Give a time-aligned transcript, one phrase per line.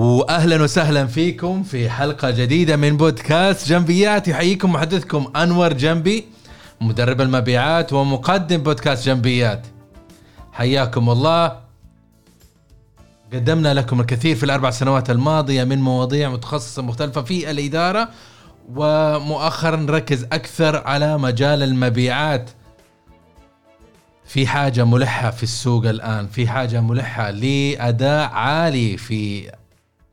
[0.00, 4.28] واهلا وسهلا فيكم في حلقة جديدة من بودكاست جنبيات.
[4.28, 6.24] يحييكم محدثكم أنور جنبي
[6.80, 9.66] مدرب المبيعات ومقدم بودكاست جنبيات.
[10.52, 11.60] حياكم الله.
[13.32, 18.08] قدمنا لكم الكثير في الأربع سنوات الماضية من مواضيع متخصصة مختلفة في الإدارة
[18.74, 22.50] ومؤخرا نركز أكثر على مجال المبيعات.
[24.24, 29.50] في حاجة ملحة في السوق الآن في حاجة ملحة لأداء عالي في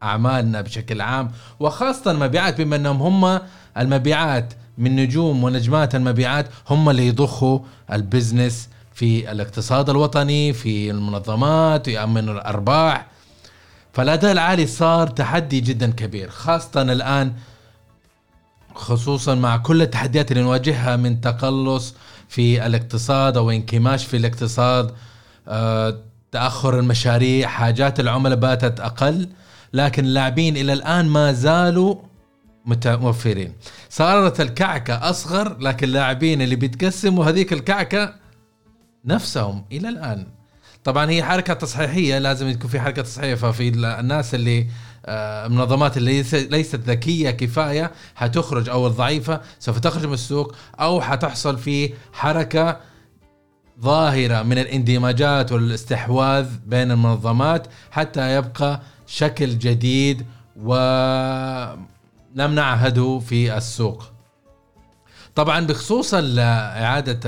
[0.03, 3.39] أعمالنا بشكل عام وخاصة المبيعات بما أنهم هم
[3.77, 7.59] المبيعات من نجوم ونجمات المبيعات هم اللي يضخوا
[7.91, 13.05] البزنس في الاقتصاد الوطني في المنظمات ويأمن الأرباح.
[13.93, 17.33] فالأداء العالي صار تحدي جدا كبير خاصة الآن
[18.75, 21.95] خصوصا مع كل التحديات اللي نواجهها من تقلص
[22.29, 24.93] في الاقتصاد أو انكماش في الاقتصاد
[25.47, 25.99] آه،
[26.31, 29.29] تأخر المشاريع حاجات العملاء باتت أقل.
[29.73, 31.95] لكن اللاعبين إلى الآن ما زالوا
[32.65, 33.53] متوفرين
[33.89, 38.13] صارت الكعكة أصغر لكن اللاعبين اللي بيتقسموا هذيك الكعكة
[39.05, 40.27] نفسهم إلى الآن.
[40.83, 43.67] طبعا هي حركة تصحيحية لازم يكون في حركة تصحيحية ففي
[43.99, 44.67] الناس اللي
[45.09, 51.57] المنظمات آه، اللي ليست ذكية كفاية حتخرج أو الضعيفة سوف تخرج من السوق أو حتحصل
[51.57, 52.79] في حركة
[53.81, 60.25] ظاهرة من الاندماجات والاستحواذ بين المنظمات حتى يبقى شكل جديد
[60.63, 61.85] ولم
[62.35, 64.03] نعهده في السوق.
[65.35, 67.19] طبعا بخصوص إعادة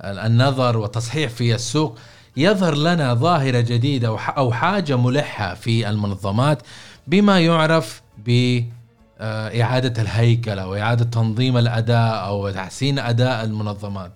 [0.00, 1.98] النظر والتصحيح في السوق
[2.36, 6.62] يظهر لنا ظاهرة جديدة أو حاجة ملحة في المنظمات
[7.06, 14.12] بما يعرف بإعادة الهيكل أو إعادة تنظيم الأداء أو تحسين أداء المنظمات.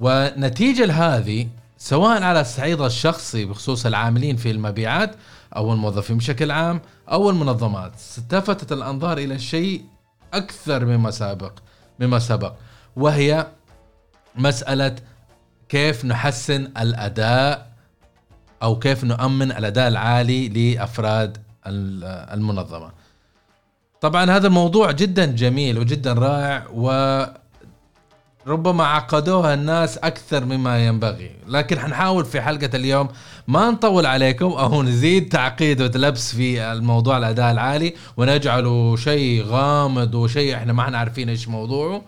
[0.00, 5.14] ونتيجة لهذه سواء على الصعيد الشخصي بخصوص العاملين في المبيعات
[5.56, 6.80] أو الموظفين بشكل عام
[7.12, 9.84] أو المنظمات التفتت الأنظار إلى شيء
[10.34, 11.52] أكثر مما سابق
[12.00, 12.52] مما سبق
[12.96, 13.46] وهي
[14.36, 14.96] مسألة
[15.68, 17.72] كيف نحسن الأداء
[18.62, 22.90] أو كيف نؤمن الأداء العالي لأفراد المنظمة.
[24.00, 26.66] طبعا هذا الموضوع جدا جميل وجدا رائع
[28.48, 33.08] وربما عقدوها الناس أكثر مما ينبغي، لكن حنحاول في حلقة اليوم
[33.48, 40.54] ما نطول عليكم أو نزيد تعقيد وتلبس في الموضوع الأداء العالي ونجعله شيء غامض وشيء
[40.54, 42.02] إحنا ما إحنا عارفين إيش موضوعه.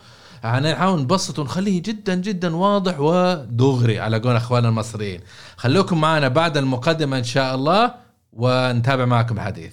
[0.44, 5.20] نحاول نبسط ونخليه جدا جدا واضح ودغري على قول اخواننا المصريين.
[5.56, 7.94] خلوكم معنا بعد المقدمة إن شاء الله
[8.32, 9.72] ونتابع معكم الحديث.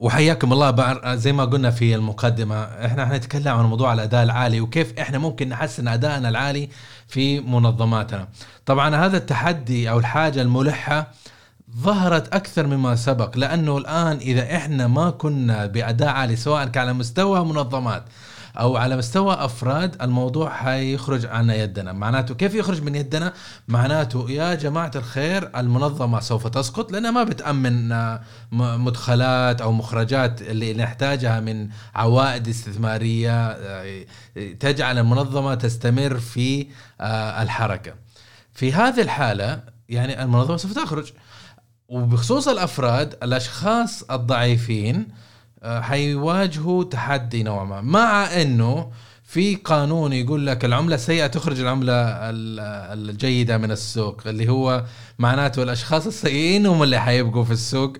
[0.00, 5.18] وحياكم الله زي ما قلنا في المقدمة إحنا حنتكلم عن موضوع الأداء العالي وكيف إحنا
[5.18, 6.68] ممكن نحسن أدائنا العالي
[7.08, 8.28] في منظماتنا.
[8.66, 11.10] طبعا هذا التحدي أو الحاجة الملحة
[11.76, 16.92] ظهرت أكثر مما سبق لأنه الآن إذا إحنا ما كنا بأداء عالي سواء كان على
[16.92, 18.02] مستوى منظمات
[18.58, 21.92] أو على مستوى أفراد الموضوع حيخرج عن يدنا.
[21.92, 23.32] معناته كيف يخرج من يدنا؟
[23.68, 27.94] معناته يا جماعة الخير المنظمة سوف تسقط لأنها ما بتأمن
[28.52, 33.56] مدخلات أو مخرجات اللي نحتاجها من عوائد استثمارية
[34.60, 36.66] تجعل المنظمة تستمر في
[37.00, 37.94] آه، الحركة.
[38.54, 41.12] في هذه الحالة يعني المنظمة سوف تخرج.
[41.88, 45.29] وبخصوص الأفراد الأشخاص الضعيفين آه،
[45.64, 47.80] حيواجهوا تحدي نوعا ما.
[47.80, 48.90] مع إنه
[49.24, 51.92] في قانون يقول لك العملة السيئة تخرج العملة
[52.92, 54.84] الجيدة من السوق اللي هو
[55.18, 57.92] معناته الأشخاص السيئين هم اللي حيبقوا في السوق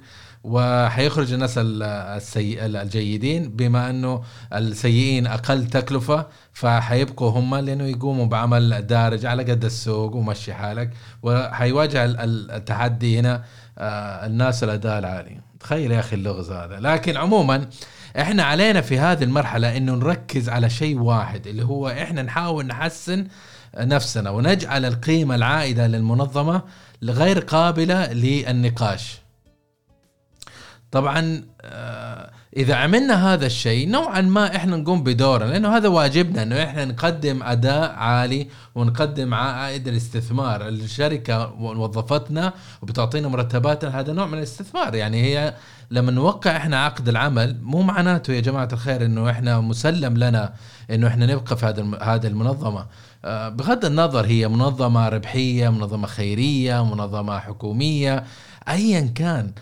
[0.45, 3.51] وحيخرج الناس السيء الجيدين.
[3.51, 4.23] بما إنه
[4.53, 10.91] السيئين أقل تكلفة فحيبقوا هم لأنه يقوموا بعمل دارج على قد السوق ومشي حالك
[11.23, 13.45] وحيواجه التحدي هنا
[13.79, 15.50] آه، الناس الأداء العالي.
[15.61, 16.81] تخيل يا أخي اللغز هذا.
[16.81, 17.67] لكن عموما
[18.19, 23.27] إحنا علينا في هذه المرحلة إنه نركز على شيء واحد اللي هو إحنا نحاول نحسن
[23.77, 26.63] نفسنا ونجعل القيمة العائدة للمنظمة
[27.03, 29.19] غير قابلة للنقاش.
[30.91, 36.65] طبعا آه، إذا عملنا هذا الشيء نوعا ما إحنا نقوم بدورنا لأنه هذا واجبنا إنه
[36.65, 40.69] إحنا نقدم أداء عالي ونقدم عائد الاستثمار.
[40.69, 42.53] الشركة وظفتنا
[42.83, 44.95] وبتعطينا مرتباتنا هذا نوع من الاستثمار.
[44.95, 45.55] يعني هي
[45.91, 50.53] لما نوقع إحنا عقد العمل مو معناته يا جماعة الخير إنه إحنا مسلم لنا
[50.91, 52.87] إنه إحنا نبقى في هذا هذه المنظمة.
[53.25, 58.25] آه، بغض النظر هي منظمة ربحية منظمة خيرية منظمة حكومية
[58.69, 59.53] ايا كان.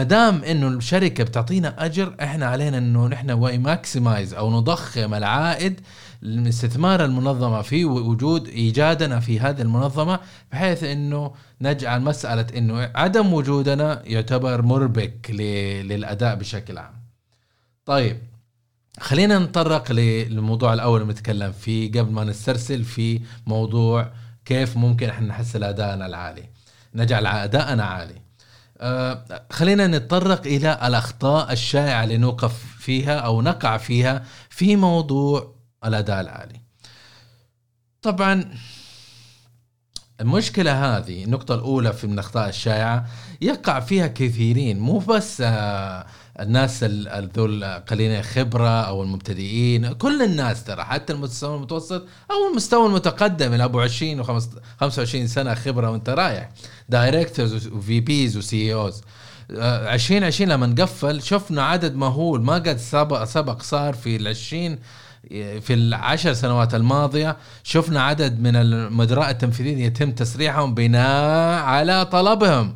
[0.00, 5.80] ما دام إنه الشركة بتعطينا أجر إحنا علينا إنه نحن ماكسمايز أو نضخم العائد
[6.22, 10.20] لاستثمار المنظمة في وجود إيجادنا في هذه المنظمة
[10.52, 15.30] بحيث إنه نجعل مسألة إنه عدم وجودنا يعتبر مربك
[15.84, 16.94] للأداء بشكل عام.
[17.84, 18.18] طيب
[19.00, 24.12] خلينا نتطرق للموضوع الأول اللي بنتكلم فيه قبل ما نسترسل في موضوع
[24.44, 26.44] كيف ممكن إحنا نحسن أدائنا العالي.
[26.94, 28.29] نجعل ادائنا عالي.
[28.80, 35.54] آه خلينا نتطرق إلى الأخطاء الشائعة اللي نوقف فيها أو نقع فيها في موضوع
[35.84, 36.60] الأداء العالي.
[38.02, 38.54] طبعا
[40.20, 43.06] المشكلة هذه النقطة الأولى في من الأخطاء الشائعة
[43.40, 46.06] يقع فيها كثيرين مو بس آه
[46.40, 46.84] الناس
[47.36, 53.64] ذول قليلين خبره أو المبتدئين كل الناس ترى حتى المستوى المتوسط أو المستوى المتقدم اللي
[53.64, 54.24] أبو 20 و
[54.80, 56.50] 25 سنة خبرة وأنت رايح
[56.88, 59.02] directors و VPs و CEOs
[59.50, 64.78] 2020 لما نقفل شفنا عدد مهول ما قد سبق سبق صار في ال 20
[65.60, 72.74] في العشر سنوات الماضية شفنا عدد من المدراء التنفيذيين يتم تسريحهم بناء على طلبهم.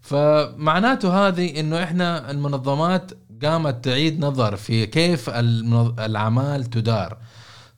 [0.00, 3.12] فمعناته هذه إنه إحنا المنظمات
[3.44, 7.16] قامت تعيد نظر في كيف الأعمال تدار.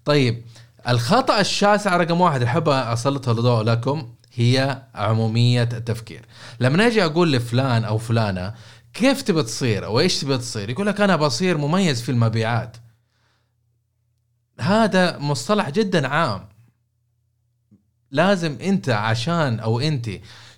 [0.05, 0.45] طيب
[0.89, 6.27] الخطأ الشاسع رقم واحد أحب اسلط الضوء لكم هي عمومية التفكير.
[6.61, 8.55] لما أجي أقول لفلان أو فلانة
[8.95, 12.77] كيف تبي تصير أو إيش تبي تصير؟ يقول لك أنا بصير مميز في المبيعات.
[14.61, 16.49] هذا مصطلح جدا عام.
[18.11, 20.11] لازم أنت عشان أو أنت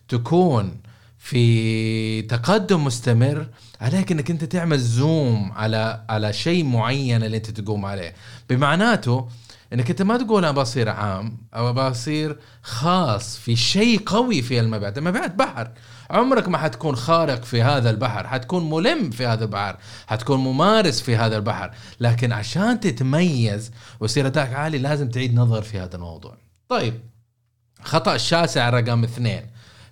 [0.09, 0.81] تكون
[1.19, 3.47] في تقدم مستمر
[3.81, 8.15] عليك إنك أنت تعمل زوم على على شيء معين اللي أنت تقوم عليه.
[8.51, 9.29] بمعناته
[9.73, 14.99] إنك أنت ما تقول أنا بصير عام أو بصير خاص في شيء قوي في المبيعات
[14.99, 15.71] المبيعات بحر.
[16.13, 19.77] عمرك ما حتكون خارق في هذا البحر حتكون ملم في هذا البحر
[20.07, 21.71] حتكون ممارس في هذا البحر.
[22.01, 23.71] لكن عشان تتميز
[24.01, 26.37] ويصير اداءك عالي لازم تعيد نظر في هذا الموضوع.
[26.69, 27.01] طيب
[27.83, 29.43] خطأ الشاسع رقم اثنين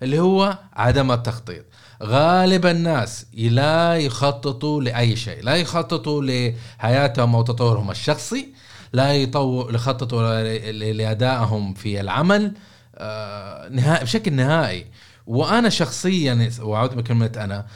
[0.03, 1.65] اللي هو عدم التخطيط.
[2.03, 8.49] غالب الناس لا يخططوا لأي شيء لا يخططوا لحياتهم أو تطورهم الشخصي
[8.93, 9.71] لا يطو...
[9.71, 10.43] يخططوا
[10.73, 12.55] لأدائهم في العمل
[12.95, 14.87] آه نهائي بشكل نهائي.
[15.31, 17.67] وأنا شخصيا وأعود بكلمه أنا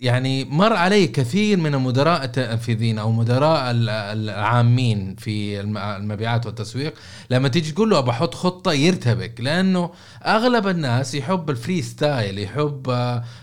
[0.00, 6.94] يعني مر علي كثير من المدراء التنفيذيين أو مدراء العامين في المبيعات والتسويق
[7.30, 9.90] لما تيجي تقول له بحط خطة يرتبك لأنه
[10.26, 12.82] أغلب الناس يحب ال freestyle يحب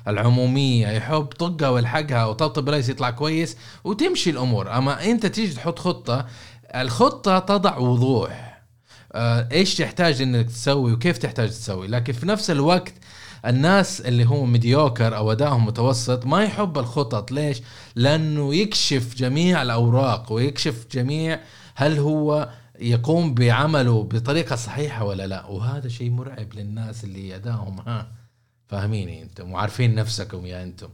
[0.08, 4.78] العمومية يحب طقها والحقها وطبطب رئيس يطلع كويس وتمشي الأمور.
[4.78, 6.26] أما أنت تيجي تحط خطة
[6.76, 8.54] الخطة تضع وضوح.
[9.16, 12.94] آه، إيش تحتاج إنك تسوي وكيف تحتاج تسوي؟ لكن في نفس الوقت
[13.46, 17.32] الناس اللي هو مديوكر أو أدائهم متوسط ما يحب الخطط.
[17.32, 17.62] ليش؟
[17.96, 21.40] لأنه يكشف جميع الأوراق ويكشف جميع
[21.76, 22.50] هل هو
[22.80, 25.46] يقوم بعمله بطريقة صحيحة ولا لا.
[25.46, 28.12] وهذا شيء مرعب للناس اللي أدائهم ها
[28.68, 30.90] فاهميني أنتم وعارفين نفسكم يا أنتم.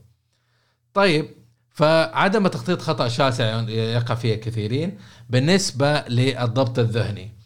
[0.93, 1.29] طيب
[1.69, 4.97] فعدم التخطيط خطأ شاسع يقع فيه كثيرين
[5.29, 7.38] بالنسبة للضبط الذهني.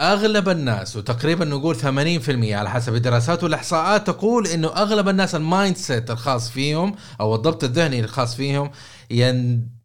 [0.00, 1.84] أغلب الناس وتقريبا نقول 80%
[2.52, 8.00] على حسب الدراسات والإحصاءات تقول إنه أغلب الناس ال mindset الخاص فيهم أو الضبط الذهني
[8.00, 8.70] الخاص فيهم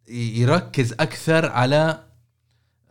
[0.08, 1.98] يركز أكثر على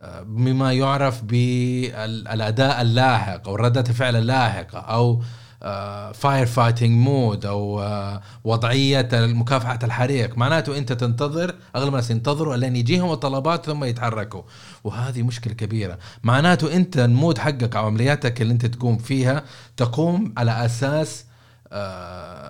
[0.02, 5.22] آه، يعرف بالأداء اللاحق أو ردة الفعل اللاحقة أو
[6.14, 10.38] firefighting mode أو آه، وضعية مكافحه الحريق.
[10.38, 14.42] معناته أنت تنتظر أغلب الناس ينتظروا لين يجيهم الطلبات ثم يتحركوا.
[14.84, 15.98] وهذه مشكلة كبيرة.
[16.24, 19.44] معناته أنت ال mode حقك أو عملياتك اللي أنت تقوم فيها
[19.78, 21.26] تقوم على أساس
[21.76, 22.43] آه،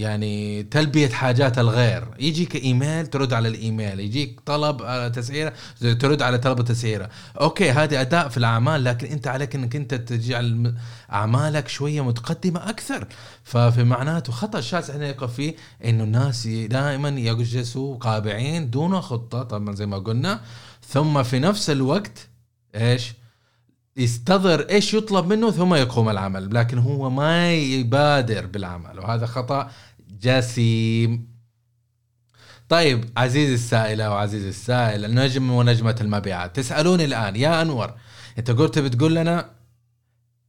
[0.00, 2.08] يعني تلبية حاجات الغير.
[2.18, 7.08] يجيك إيميل ترد على الإيميل يجيك طلب على تسعيرة ترد على طلب التسعيرة.
[7.40, 10.74] okay هذه أداء في الأعمال لكن أنت عليك إنك أنت تجعل
[11.12, 13.06] أعمالك شوية متقدمة أكثر.
[13.44, 15.54] ففي معناته خطأ شاسع هنا يقف فيه
[15.84, 20.40] إنه الناس دائما يجلسوا قابعين دون خطة طبعا زي ما قلنا.
[20.88, 22.28] ثم في نفس الوقت
[22.74, 23.12] إيش؟
[23.96, 26.54] يستظهر إيش يطلب منه ثم يقوم العمل.
[26.54, 29.70] لكن هو ما يبادر بالعمل وهذا خطأ
[30.20, 31.30] جسيم
[32.68, 36.56] طيب عزيزي السائلة وعزيزي السائل النجم ونجمة المبيعات.
[36.56, 37.94] تسألوني الآن يا أنور
[38.38, 39.50] أنت قلت بتقول لنا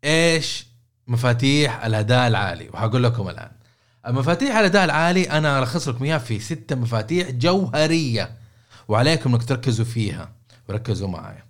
[0.04, 0.68] إيش
[1.08, 3.52] مفاتيح الأداء العالي؟ وهقول لكم الآن.
[4.08, 8.38] مفاتيح الأداء العالي أنا ألخص لكم إياها في ستة مفاتيح جوهرية
[8.88, 10.32] وعليكم إنك تركزوا فيها.
[10.70, 11.44] وركزوا معي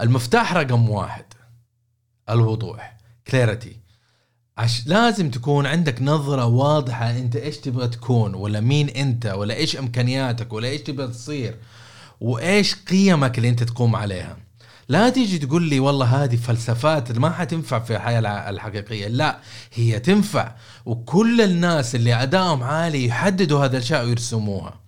[0.00, 1.24] المفتاح رقم واحد
[2.30, 2.96] الوضوح
[3.26, 3.81] كليرتي
[4.58, 9.76] عش لازم تكون عندك نظرة واضحة أنت إيش تبغى تكون ولا مين أنت ولا إيش
[9.76, 11.56] إمكانياتك ولا إيش تبغى تصير
[12.20, 14.36] وإيش قيمك اللي أنت تقوم عليها.
[14.88, 19.08] لا تيجي تقول لي والله هذه فلسفات ما حتنفع في الحياة الحقيقية.
[19.08, 19.38] لا
[19.74, 20.54] هي تنفع
[20.86, 24.80] وكل الناس اللي أدائهم عالي يحددوا هذا الأشياء ويرسموها.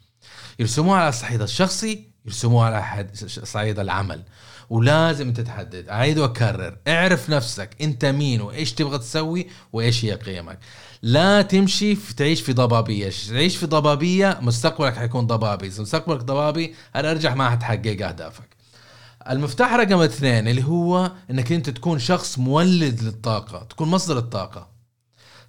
[0.59, 4.23] يرسموها على الصعيد الشخصي يرسموها على صعيد العمل.
[4.71, 6.77] ولازم تتحدد أعيد وأكرر.
[6.89, 7.71] اعرف نفسك.
[7.81, 10.59] انت مين؟ وإيش تبغى تسوي؟ وإيش هي قيمك؟
[11.03, 13.11] لا تمشي في تعيش في ضبابية.
[13.29, 15.67] تعيش في ضبابية مستقبلك حيكون ضبابي.
[15.67, 18.57] إذا مستقبلك ضبابي أنا أرجع ما حتحقق أهدافك.
[19.31, 24.69] المفتاح رقم اثنين اللي هو إنك أنت تكون شخص مولد للطاقة تكون مصدر الطاقة.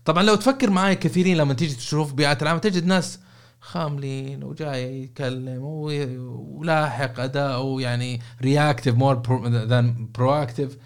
[0.06, 3.20] طبعا لو تفكر معي كثيرين لما تيجي تشوف بيئات العمل تجد ناس
[3.66, 10.78] خاملين وجاي يتكلم ولاحق اداؤه يعني reactive more than proactive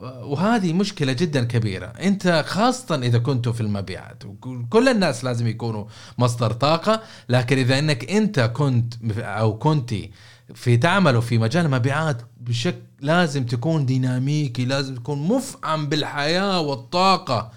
[0.00, 1.86] وهذه مشكلة جدا كبيرة.
[1.86, 4.22] أنت خاصة إذا كنتوا في المبيعات
[4.70, 5.84] كل الناس لازم يكونوا
[6.18, 10.10] مصدر طاقة لكن إذا إنك أنت كنت أو كنتي
[10.54, 17.50] في تعملوا في مجال المبيعات بشكل لازم تكون ديناميكي لازم تكون مفعم بالحياة والطاقة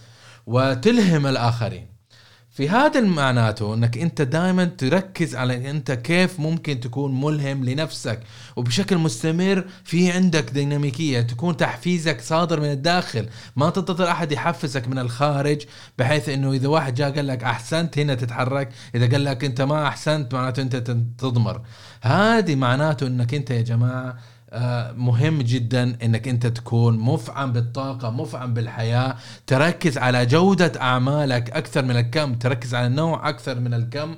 [0.48, 1.97] وتلهم الآخرين.
[2.58, 8.20] في هذا معناته إنك أنت دائما تركز على أنت كيف ممكن تكون ملهم لنفسك
[8.56, 13.30] وبشكل مستمر في عندك ديناميكية تكون تحفيزك صادر من الداخل.
[13.56, 15.62] ما تنتظر أحد يحفزك من الخارج
[15.98, 18.70] بحيث إنه إذا واحد جاء قال لك أحسنت هنا تتحرك.
[18.96, 20.76] إذا قال لك أنت ما أحسنت معناته أنت
[21.18, 21.62] تضمر
[22.02, 24.18] هذه معناته إنك أنت يا جماعة
[24.96, 29.16] مهم جدا إنك أنت تكون مفعم بالطاقة مفعم بالحياة
[29.48, 34.16] تركز على جودة أعمالك أكثر من الكم تركز على النوع أكثر من الكم.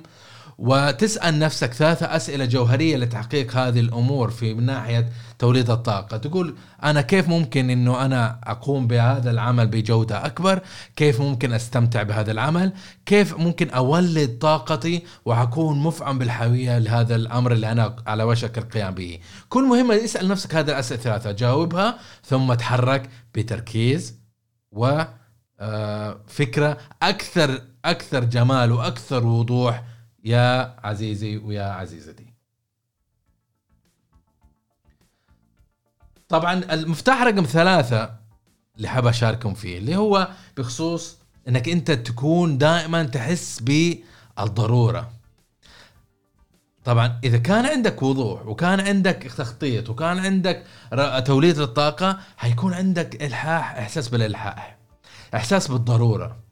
[0.60, 6.16] وتسأل نفسك ثلاثة أسئلة جوهرية لتحقيق هذه الأمور في من ناحية توليد الطاقة.
[6.16, 10.60] تقول أنا كيف ممكن أنه أنا أقوم بهذا العمل بجودة أكبر؟
[10.96, 12.72] كيف ممكن أستمتع بهذا العمل؟
[13.06, 19.18] كيف ممكن أولد طاقتي وأكون مفعم بالحيوية لهذا الأمر اللي أنا على وشك القيام به؟
[19.48, 24.20] كل مهمة اسأل نفسك هذه الأسئلة الثلاثة جاوبها ثم تحرك بتركيز
[24.72, 25.02] و
[25.60, 29.82] آه، فكرة أكثر أكثر جمال وأكثر وضوح
[30.24, 32.26] يا عزيزي ويا عزيزتي.
[36.28, 38.16] طبعا المفتاح رقم ثلاثة
[38.76, 45.12] اللي حاب أشارككم فيه اللي هو بخصوص إنك أنت تكون دائما تحس بالضرورة.
[46.84, 50.66] طبعا إذا كان عندك وضوح وكان عندك تخطيط وكان عندك
[51.26, 54.78] توليد للطاقة حيكون عندك إلحاح إحساس بالإلحاح.
[55.34, 56.49] إحساس بالضرورة.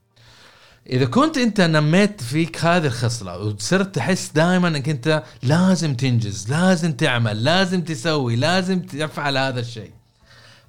[0.90, 6.92] إذا كنت أنت نميت فيك هذه الخصلة وصرت تحس دائما إنك أنت لازم تنجز لازم
[6.92, 9.90] تعمل لازم تسوي لازم تفعل هذا الشيء.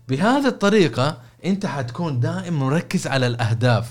[0.08, 3.88] بهذه الطريقة أنت حتكون دائما مركز على الأهداف.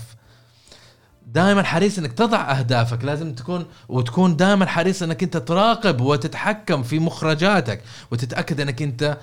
[1.27, 6.99] دائما حريص إنك تضع أهدافك لازم تكون وتكون دائما حريص إنك أنت تراقب وتتحكم في
[6.99, 7.81] مخرجاتك
[8.11, 9.17] وتتأكد إنك أنت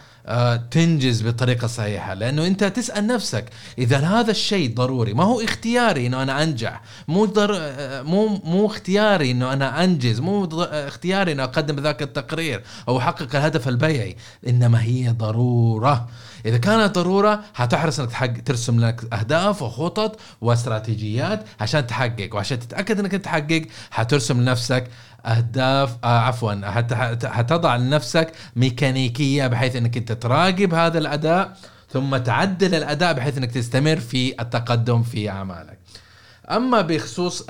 [0.70, 3.44] تنجز بالطريقة الصحيحه لأنه أنت تسأل نفسك
[3.78, 7.56] إذا هذا الشيء ضروري ما هو اختياري إنه أنا أنجح؟ مو در...
[7.60, 13.36] آه، مو مو اختياري إنه أنا أنجز مو اختياري إنه أقدم ذاك التقرير أو أحقق
[13.36, 14.16] الهدف البيعي.
[14.48, 16.08] إنما هي ضرورة.
[16.46, 22.34] إذا كانت ضرورة حتحرص إنك تحقق ترسم لك أهداف وخطط واستراتيجيات عشان تحقق.
[22.34, 24.84] وعشان تتأكد إنك تحقق حترسم لنفسك
[25.26, 26.70] أهداف آه عفوا
[27.28, 31.56] حتضع لنفسك ميكانيكية بحيث إنك أنت تراقب هذا الأداء
[31.90, 35.78] ثم تعدل الأداء بحيث إنك تستمر في التقدم في أعمالك.
[36.50, 37.46] أما بخصوص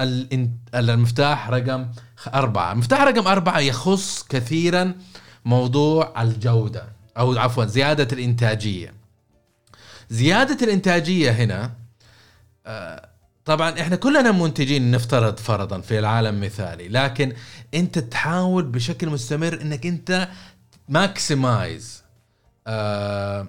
[0.75, 1.87] المفتاح رقم
[2.35, 4.95] أربعة المفتاح رقم أربعة يخص كثيرا
[5.45, 6.85] موضوع الجودة
[7.19, 8.95] أو عفوا زيادة الإنتاجية
[10.11, 11.73] زيادة الإنتاجية هنا
[12.67, 13.06] آه،
[13.47, 17.33] طبعا إحنا كلنا منتجين نفترض فرضا في العالم مثالي لكن
[17.75, 20.29] أنت تحاول بشكل مستمر إنك أنت
[20.89, 22.03] ماكسمايز
[22.67, 23.49] آه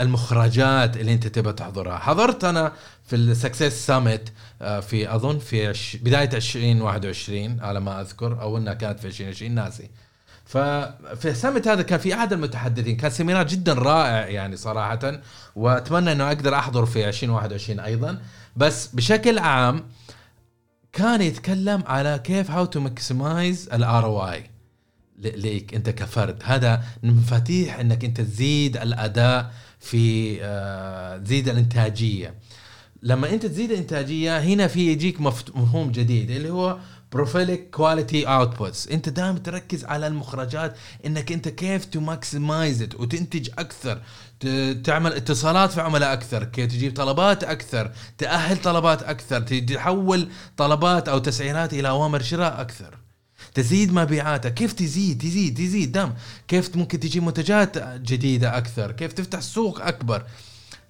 [0.00, 2.72] المخرجات اللي أنت تبغى تحضرها حضرت أنا
[3.04, 5.72] في ال success summit آه في أظن في.
[5.98, 9.90] بداية 2021 على ما أذكر أو إنها كانت في 2020 ناسي
[10.44, 15.20] ففي السمت هذا كان في احد المتحدثين كان seminar جدا رائع يعني صراحة
[15.56, 18.18] وأتمنى إنه أقدر أحضر في 2021 أيضا
[18.56, 19.84] بس بشكل عام
[20.92, 24.50] كان يتكلم على كيف how to maximize ال ROI
[25.18, 26.42] ليك انت كفرد.
[26.44, 32.34] هذا مفاتيح انك انت تزيد الأداء في آه، تزيد الإنتاجية.
[33.02, 36.78] لما انت تزيد الإنتاجية هنا في يجيك مفهوم جديد اللي هو
[37.12, 44.02] prolific quality outputs انت دائما تركز على المخرجات انك انت كيف to maximize وتنتج أكثر
[44.84, 51.18] تعمل اتصالات في عملاء أكثر كيف تجيب طلبات أكثر تأهل طلبات أكثر تحول طلبات أو
[51.18, 52.98] تسعيرات إلى أوامر شراء أكثر.
[53.54, 54.54] تزيد مبيعاتك.
[54.54, 55.92] كيف تزيد؟ تزيد تزيد.
[55.92, 56.12] دم
[56.48, 60.22] كيف ممكن تجيب منتجات جديدة أكثر؟ كيف تفتح سوق أكبر؟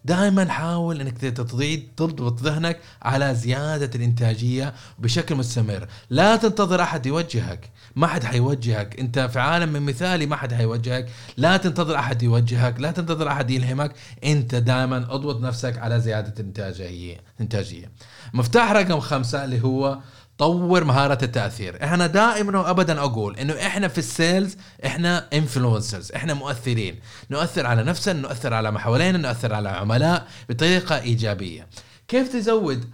[0.07, 5.89] دائما حاول إنك تضيد تضبط ذهنك على زيادة الإنتاجية بشكل مستمر.
[6.11, 7.71] لا تنتظر أحد يوجهك.
[7.97, 9.01] ما حد حيوجهك.
[9.01, 11.09] أنت في عالم من مثالي ما حد حيوجهك.
[11.37, 12.81] لا تنتظر أحد يوجهك.
[12.81, 13.93] لا تنتظر أحد يلهمك.
[14.25, 17.91] أنت دائما أضبط نفسك على زيادة الانتاجيه إنتاجية.
[18.35, 19.99] مفتاح رقم خمسة اللي هو
[20.39, 21.85] طور مهارة التأثير.
[21.85, 27.01] إحنا دائما وابدا أقول إنه إحنا في السيلز إحنا influencers إحنا مؤثرين.
[27.31, 31.69] نؤثر على نفسنا نؤثر على ما حوالينا نؤثر على عملاء بطريقة إيجابية.
[32.09, 32.91] كيف تزود؟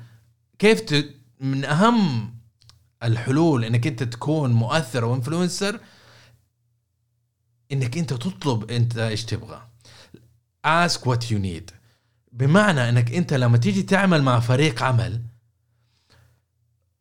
[0.58, 1.14] كيف ت...
[1.40, 2.34] من أهم
[3.02, 5.80] الحلول إنك أنت تكون مؤثر و influencer
[7.72, 9.62] إنك أنت تطلب أنت إيش تبغى.
[10.66, 11.72] Ask what you need.
[12.32, 15.22] بمعنى إنك أنت لما تيجي تعمل مع فريق عمل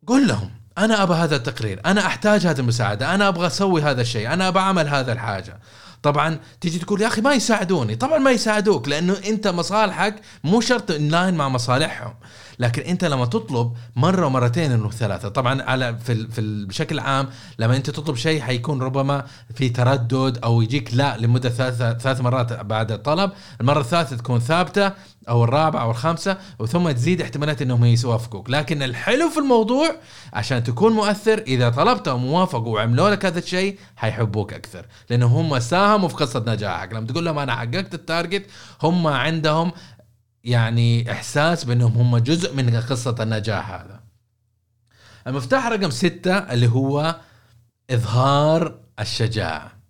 [0.08, 4.34] قل لهم أنا أبغى هذا التقرير أنا أحتاج هذه المساعدة أنا أبغى أسوي هذا الشيء
[4.34, 5.60] أنا أبغى أعمل هذا الحاجة.
[6.04, 7.96] طبعا تيجي تقول يا أخي ما يساعدوني.
[7.96, 12.14] طبعا ما يساعدوك لأنه أنت مصالحك مو شرط لاين مع مصالحهم.
[12.60, 15.30] لكن أنت لما تطلب مرة ومرتين إنه ثلاثة.
[15.30, 17.30] طبعا على في في بشكل عام
[17.60, 22.54] لما أنت تطلب شيء حيكون ربما في تردد أو يجيك لا لمدة ثلاث ثلاث مرات
[22.54, 23.32] بعد الطلب.
[23.62, 24.92] المرة الثالثة تكون ثابتة.
[25.30, 28.50] أو الرابعه أو الخامسة وثم تزيد احتمالات إنهم يوافقوك.
[28.50, 29.96] لكن الحلو في الموضوع
[30.34, 34.86] عشان تكون مؤثر إذا طلبتهم ووافقوا وعملوا لك هذا الشيء حيحبوك أكثر.
[35.10, 36.94] لأنه هم ساهموا في قصة نجاحك.
[36.94, 38.46] لما تقول لهم أنا حققت التارجت
[38.84, 39.72] هم عندهم
[40.44, 44.00] يعني إحساس بأنهم هم جزء من قصة النجاح هذا.
[45.28, 47.16] المفتاح رقم ستة اللي هو
[47.92, 49.81] إظهار الشجاعة.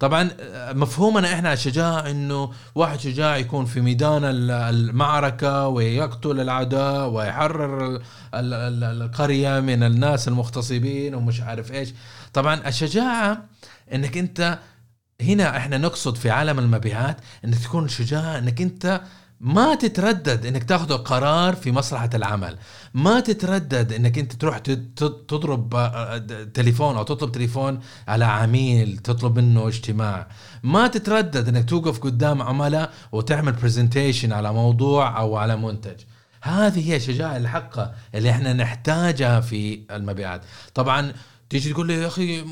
[0.00, 0.30] طبعا
[0.72, 8.00] مفهومنا إحنا الشجاعه إنه واحد شجاع يكون في ميدان المعركة ويقتل العداء ويحرر
[8.34, 11.94] القرية من الناس المغتصبين ومش عارف إيش.
[12.32, 13.44] طبعا الشجاعة
[13.94, 14.58] إنك أنت
[15.22, 19.00] هنا إحنا نقصد في عالم المبيعات إنك تكون شجاع إنك أنت
[19.40, 22.58] ما تتردد إنك تاخذ قرار في مصلحة العمل.
[22.94, 24.58] ما تتردد إنك أنت تروح
[25.28, 30.28] تضرب آه، آه، تليفون أو تطلب تليفون على عميل تطلب منه اجتماع.
[30.62, 36.00] ما تتردد إنك توقف قدام عملاء وتعمل برزنتيشن على موضوع أو على منتج.
[36.42, 40.42] هذه هي الشجاعه الحقه اللي إحنا نحتاجها في المبيعات.
[40.74, 41.12] طبعا
[41.50, 42.44] تيجي تقول لي يا أخي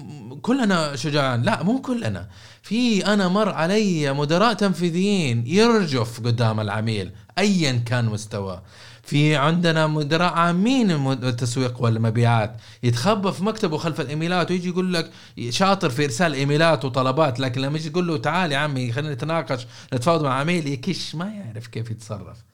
[0.42, 1.42] كلنا شجعان.
[1.42, 2.28] لا مو كلنا
[2.62, 8.62] في أنا مر علي مدراء تنفيذيين يرجف قدام العميل ايا كان مستواه
[9.02, 15.10] في عندنا مدراء عامين التسويق والمبيعات يتخبى في مكتبه خلف الإيميلات ويجي يقول لك
[15.48, 19.66] شاطر في إرسال إيميلات وطلبات لكن لما يجي تقول له تعال يا عمي خلينا نتناقش
[19.94, 22.44] نتفاوض مع عميل يكش ما يعرف كيف يتصرف.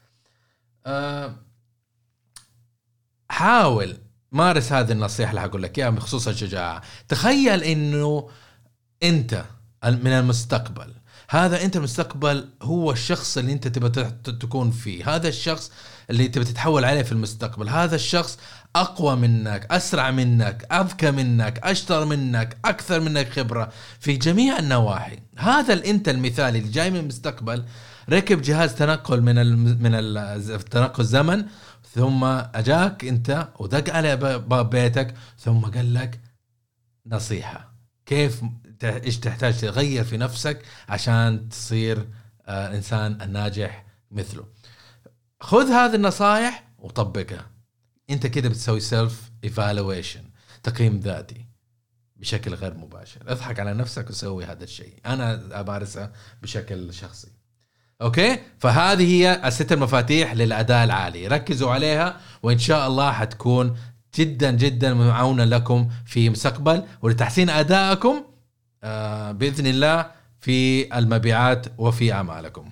[0.87, 1.37] أه
[3.29, 3.97] حاول
[4.35, 6.83] مارس هذه النصيحة اللي حقول لك إياها بخصوص الشجاعة.
[7.09, 8.29] تخيل إنه
[9.03, 9.45] أنت
[9.85, 10.95] من المستقبل.
[11.29, 13.89] هذا أنت المستقبل هو الشخص اللي أنت تبى
[14.25, 15.15] تكون فيه.
[15.15, 15.73] هذا الشخص
[16.11, 17.69] اللي تبى تتحول عليه في المستقبل.
[17.69, 18.39] هذا الشخص
[18.77, 23.69] أقوى منك أسرع منك أذكى منك أشطر منك أكثر منك خبرة
[24.01, 25.19] في جميع النواحي.
[25.39, 27.65] هذا الانت المثالي اللي جاي من المستقبل.
[28.11, 31.45] ركب جهاز تنقل من من التنقل الزمن
[31.95, 36.21] ثم أجاك أنت ودق على باب بيتك ثم قال لك
[37.07, 37.75] نصيحة.
[38.07, 38.43] كيف
[38.83, 42.09] إيش تحتاج تغير في نفسك عشان تصير
[42.47, 44.47] آه إنسان الناجح مثله.
[45.41, 47.51] خذ هذه النصائح وطبقها.
[48.11, 50.25] أنت كده بتسوي self evaluation
[50.63, 51.47] تقييم ذاتي
[52.17, 53.21] بشكل غير مباشر.
[53.27, 55.01] اضحك على نفسك وسوي هذا الشيء.
[55.07, 57.34] أنا امارسها بشكل شخصي.
[58.03, 61.27] okay؟ فهذه هي الست المفاتيح للأداء العالي.
[61.27, 63.77] ركزوا عليها وإن شاء الله حتكون
[64.15, 68.25] جدا جدا معاونه لكم في مستقبل ولتحسين أدائكم
[68.85, 70.07] آه بإذن الله
[70.41, 72.71] في المبيعات وفي أعمالكم.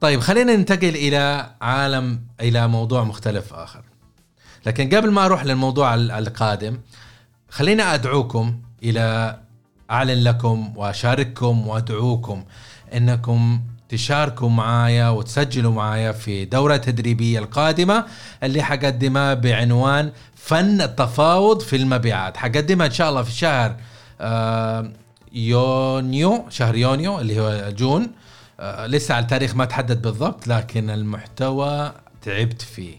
[0.00, 3.82] طيب خلينا ننتقل إلى عالم إلى موضوع مختلف آخر.
[4.66, 6.78] لكن قبل ما أروح للموضوع القادم
[7.48, 9.38] خلينا أدعوكم إلى
[9.90, 12.44] أعلن لكم وأشارككم وأدعوكم
[12.94, 18.04] إنكم تشاركوا معايا وتسجلوا معايا في دورة تدريبية القادمة
[18.42, 22.36] اللي حقدمها بعنوان فن التفاوض في المبيعات.
[22.36, 23.76] حقدمها إن شاء الله في شهر
[24.20, 24.90] آه،
[25.32, 28.10] يونيو شهر يونيو اللي هو جون.
[28.60, 32.94] آه، لسه على التاريخ ما تحدد بالضبط لكن المحتوى تعبت فيه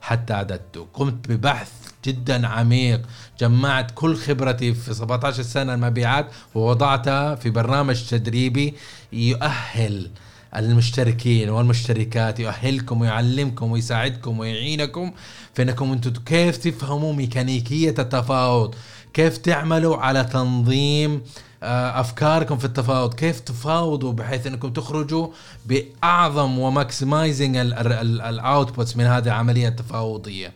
[0.00, 0.86] حتى عددته.
[0.94, 1.72] قمت ببحث
[2.04, 3.00] جدا عميق.
[3.40, 8.74] جمعت كل خبرتي في 17 سنة المبيعات ووضعتها في برنامج تدريبي
[9.12, 10.10] يؤهل
[10.56, 15.12] المشتركين والمشتركات يؤهلكم ويعلمكم ويساعدكم ويعينكم
[15.54, 18.74] في إنكم أنتم كيف تفهموا ميكانيكية التفاوض؟
[19.14, 21.22] كيف تعملوا على تنظيم
[21.62, 25.28] آه، أفكاركم في التفاوض؟ كيف تفاوضوا بحيث إنكم تخرجوا
[25.66, 30.52] بأعظم و maximizing ال outputs من هذه العملية التفاوضية؟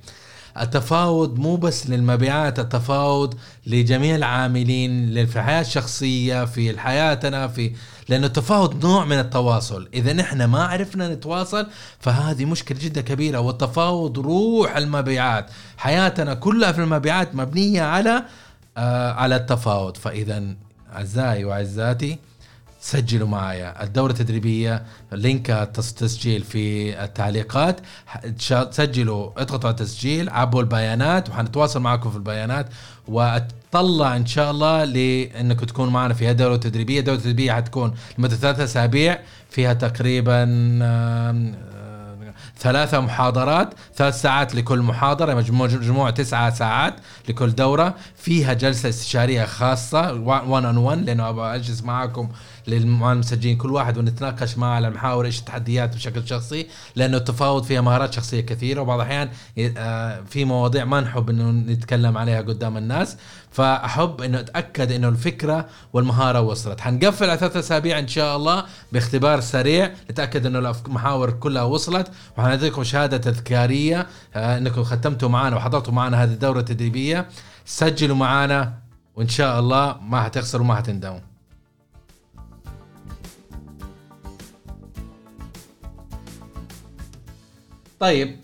[0.61, 3.35] التفاوض مو بس للمبيعات التفاوض
[3.67, 7.73] لجميع العاملين في الحياة الشخصية في حياتنا في
[8.09, 9.89] لأنه التفاوض نوع من التواصل.
[9.95, 11.67] إذا نحن ما عرفنا نتواصل
[12.01, 13.39] فهذه مشكلة جدا كبيرة.
[13.39, 15.51] والتفاوض روح المبيعات.
[15.77, 18.23] حياتنا كلها في المبيعات مبنية على
[18.77, 19.97] آه على التفاوض.
[19.97, 20.43] فاذا
[20.93, 22.19] أعزائي وعزاتي
[22.87, 23.83] سجلوا معايا.
[23.83, 27.81] الدورة التدريبية لينك التسجيل في التعليقات.
[28.71, 32.67] سجلوا اضغطوا على التسجيل عبوا البيانات وحنتواصل معكم في البيانات.
[33.09, 37.01] وأتطلع إن شاء الله لانكم تكونوا معنا في الدورة التدريبية.
[37.01, 39.19] الدورة التدريبية حتكون لمدة ثلاثة أسابيع.
[39.51, 40.47] فيها تقريبا
[42.59, 45.35] ثلاثة محاضرات ثلاث ساعات لكل محاضرة.
[45.35, 46.95] مجموع, مجموع تسعة ساعات
[47.29, 47.95] لكل دورة.
[48.17, 52.29] فيها جلسة استشارية خاصة 1 اون 1 لأنه أبغى أجلس معاكم
[52.67, 53.57] للمسجلين.
[53.57, 58.81] كل واحد ونتناقش على المحاور إيش التحديات بشكل شخصي لأنه التفاوض فيها مهارات شخصية كثيرة.
[58.81, 63.17] وبعض الأحيان آه، في مواضيع ما نحب إنه نتكلم عليها قدام الناس.
[63.51, 66.81] فأحب إنه أتأكد إنه الفكرة والمهارة وصلت.
[66.81, 72.11] حنقفل على ثلاث أسابيع إن شاء الله باختبار سريع نتأكد إنه المحاور كلها وصلت.
[72.39, 77.29] وحنعطيكم شهادة تذكارية آه، إنكم ختمتوا معنا وحضرتوا معنا هذه الدورة التدريبية.
[77.67, 78.73] سجلوا معنا
[79.17, 81.36] وإن شاء الله ما حتخسروا ما حتندموا
[88.01, 88.37] طيب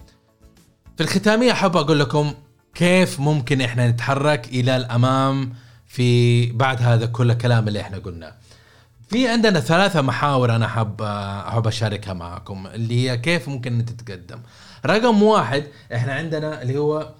[0.97, 2.35] في الختامية أحب أقول لكم
[2.75, 5.53] كيف ممكن إحنا نتحرك إلى الأمام
[5.87, 8.35] في بعد هذا كل الكلام اللي إحنا قلناه.
[9.09, 11.03] في عندنا ثلاثة محاور أنا أحب
[11.49, 14.41] أحب أشاركها معكم اللي هي كيف ممكن تتقدم
[14.87, 17.15] رقم واحد إحنا عندنا اللي هو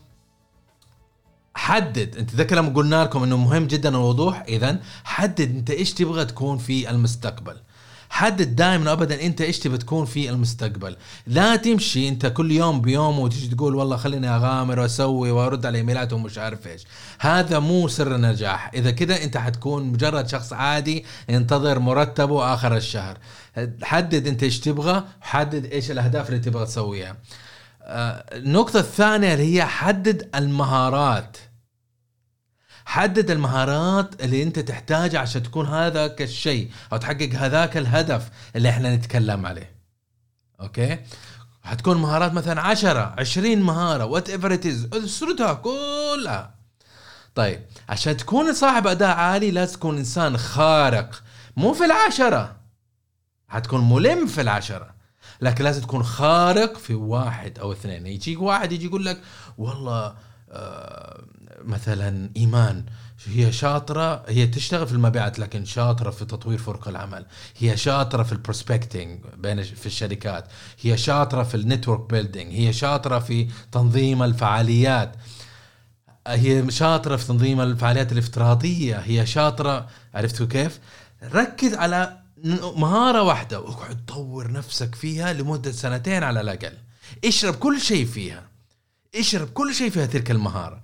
[1.55, 6.25] حدد أنت ذكر لما قلنا لكم إنه مهم جدا الوضوح؟ اذا حدد أنت إيش تبغى
[6.25, 7.57] تكون في المستقبل.
[8.13, 10.97] حدد دائما ابدا أنت إيش تبي تكون في المستقبل؟
[11.27, 16.13] لا تمشي أنت كل يوم بيوم وتجي تقول والله خليني أغامر وأسوي وأرد على إيميلات
[16.13, 16.85] ومش عارف إيش.
[17.19, 18.71] هذا مو سر النجاح.
[18.75, 23.19] إذا كده أنت حتكون مجرد شخص عادي ينتظر مرتبه آخر الشهر.
[23.83, 27.17] حدد أنت إيش تبغى حدد إيش الأهداف اللي تبغى تسويها.
[27.83, 31.37] آه، النقطة الثانية اللي هي حدد المهارات.
[32.93, 38.97] حدد المهارات اللي انت تحتاجها عشان تكون هذاك الشيء أو تحقق هذاك الهدف اللي إحنا
[38.97, 39.71] نتكلم عليه.
[40.61, 40.99] okay؟
[41.63, 46.55] حتكون مهارات مثلا 10 20 مهارة whatever it is اسردها كلها.
[47.35, 51.23] طيب عشان تكون صاحب أداء عالي لازم تكون إنسان خارق.
[51.57, 52.57] مو في العشرة.
[53.49, 54.95] حتكون ملم في العشرة.
[55.41, 58.07] لكن لازم تكون خارق في واحد أو اثنين.
[58.07, 59.21] يجيك واحد يجي يقول لك
[59.59, 60.15] والله
[60.51, 61.25] آه
[61.65, 62.85] مثلا إيمان.
[63.27, 67.27] هي شاطرة؟ هي تشتغل في المبيعات لكن شاطرة في تطوير فرق العمل.
[67.59, 70.45] هي شاطرة في ال prospecting بين في الشركات.
[70.81, 75.17] هي شاطرة في ال network building هي شاطرة في تنظيم الفعاليات.
[76.29, 78.97] هي شاطرة في تنظيم الفعاليات الافتراضية.
[78.97, 80.79] هي شاطرة عرفتوا كيف؟
[81.23, 82.19] ركز على
[82.77, 83.61] مهارة واحدة.
[83.61, 86.73] واقعد طور نفسك فيها لمدة سنتين على الأقل.
[87.25, 88.43] اشرب كل شيء فيها.
[89.15, 90.83] اشرب كل شيء فيها تلك المهارة.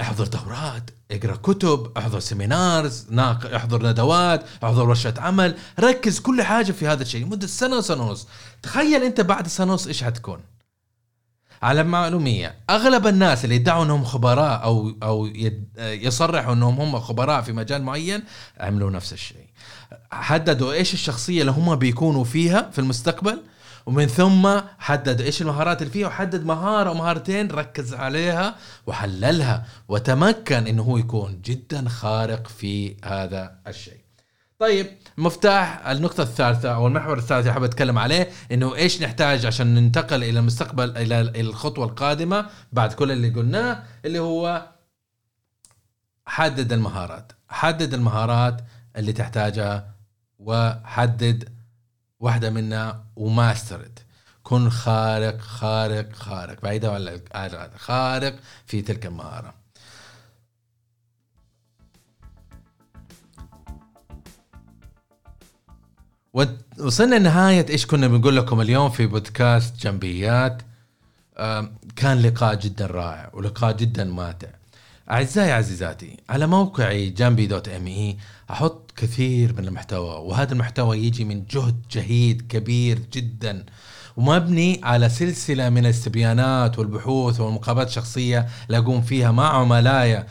[0.00, 3.54] احضر دورات اقرأ كتب احضر seminars ناق...
[3.54, 8.28] احضر ندوات احضر ورشة عمل ركز كل حاجة في هذا الشيء لمدة سنة وسنة ونص.
[8.62, 10.40] تخيل أنت بعد سنة ونص إيش حتكون؟
[11.62, 15.26] على معلومية أغلب الناس اللي يدعوا أنهم خبراء أو أو
[15.78, 18.22] يصرحوا أنهم هم خبراء في مجال معين
[18.60, 19.46] عملوا نفس الشيء.
[20.12, 23.42] حددوا إيش الشخصية اللي هم بيكونوا فيها في المستقبل
[23.86, 25.20] ومن ثم حدد.
[25.20, 28.54] إيش المهارات اللي فيها؟ وحدد مهارة ومهارتين ركز عليها
[28.86, 29.66] وحللها.
[29.88, 34.00] وتمكن إنه هو يكون جدا خارق في هذا الشيء.
[34.58, 34.86] طيب
[35.18, 40.24] مفتاح النقطة الثالثة أو المحور الثالث اللي حابب أتكلم عليه إنه إيش نحتاج عشان ننتقل
[40.24, 44.68] إلى المستقبل إلى الخطوة القادمة بعد كل اللي قلناه اللي هو
[46.26, 48.60] حدد المهارات، حدد المهارات
[48.96, 49.94] اللي تحتاجها
[50.38, 51.48] وحدد
[52.20, 53.98] واحدة منها وماسترد
[54.42, 56.62] كن خارق خارق خارق.
[56.62, 57.20] بعيدة ولا
[57.76, 59.54] خارق في تلك المهارة.
[66.78, 70.62] وصلنا لنهاية إيش كنا بنقول لكم اليوم في بودكاست جنبيات.
[71.96, 74.48] كان لقاء جدا رائع ولقاء جدا ماتع.
[75.10, 78.16] أعزائي عزيزاتي على موقعي جنبي دوت ام اي
[78.50, 83.64] أحط كثير من المحتوى وهذا المحتوى يجي من جهد جهيد كبير جدا
[84.16, 90.24] ومبني على سلسلة من الاستبيانات والبحوث والمقابلات الشخصية اللي أقوم فيها مع عملائي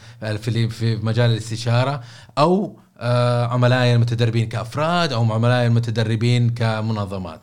[0.70, 2.02] في مجال الاستشارة
[2.38, 7.42] أو آه، عملائي المتدربين كأفراد أو عملائي المتدربين كمنظمات.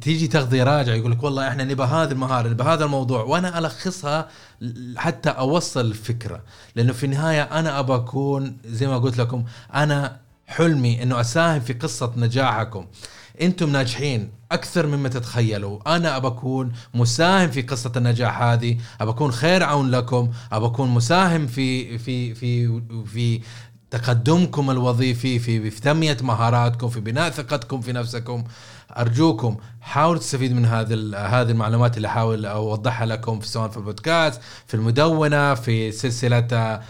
[0.00, 4.28] تيجي تغذية راجع يقول لك والله إحنا نبغى هذه المهارة نبغى هذا الموضوع وأنا ألخصها
[4.96, 6.42] حتى أوصل الفكرة.
[6.76, 11.72] لأنه في النهاية أنا أبى أكون زي ما قلت لكم أنا حلمي إنه أساهم في
[11.72, 12.86] قصة نجاحكم.
[13.42, 15.96] أنتم ناجحين أكثر مما تتخيلوا.
[15.96, 20.88] أنا أبى أكون مساهم في قصة النجاح هذه أبى أكون خير عون لكم أبى أكون
[20.88, 23.40] مساهم في في في في
[23.92, 28.44] تقدمكم الوظيفي في في تنميه مهاراتكم في بناء ثقتكم في نفسكم.
[28.98, 34.40] أرجوكم حاولوا تستفيدوا من هذه هذه المعلومات اللي احاول أوضحها لكم في سواء في البودكاست
[34.66, 36.80] في المدونة في سلسلة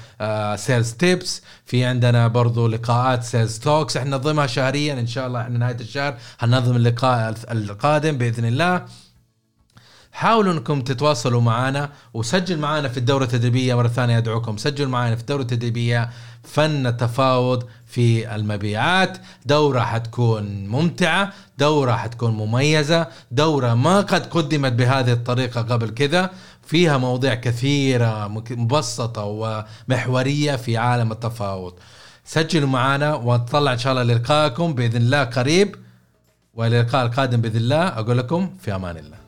[0.57, 5.59] sales tips في عندنا برضو لقاءات sales talks إحنا ننظمها شهريا إن شاء الله إحنا
[5.59, 8.85] نهاية الشهر حننظم اللقاء القادم بإذن الله.
[10.13, 14.57] حاولوا انكم تتواصلوا معنا وسجل معنا في الدورة التدريبية مرة ثانية ادعوكم.
[14.57, 16.11] سجلوا معنا في الدورة التدريبية
[16.43, 19.19] فن التفاوض في المبيعات.
[19.47, 26.31] دورة حتكون ممتعة دورة حتكون مميزة دورة ما قد قدمت بهذه الطريقة قبل كذا.
[26.63, 31.75] فيها مواضيع كثيرة مبسطة ومحورية في عالم التفاوض.
[32.25, 35.77] سجلوا معنا ونطلع إن شاء الله لقائكم بإذن الله قريب.
[36.55, 39.22] والى اللقاء القادم بإذن الله أقول لكم في أمان الله.